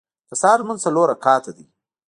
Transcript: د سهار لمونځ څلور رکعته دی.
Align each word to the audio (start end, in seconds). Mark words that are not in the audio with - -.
د 0.29 0.31
سهار 0.41 0.59
لمونځ 0.61 0.79
څلور 0.85 1.05
رکعته 1.13 1.51
دی. 1.57 1.65